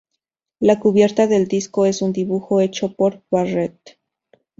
[0.59, 3.99] La cubierta del disco es un dibujo hecho por Barrett.